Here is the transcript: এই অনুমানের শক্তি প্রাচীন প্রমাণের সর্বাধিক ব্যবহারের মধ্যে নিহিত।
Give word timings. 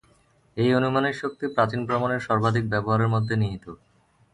এই 0.57 0.69
অনুমানের 0.73 1.15
শক্তি 1.21 1.45
প্রাচীন 1.47 1.81
প্রমাণের 1.87 2.21
সর্বাধিক 2.21 2.65
ব্যবহারের 2.69 3.09
মধ্যে 3.09 3.35
নিহিত। 3.35 3.65